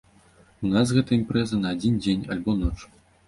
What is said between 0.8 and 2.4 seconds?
гэта імпрэза на адзін дзень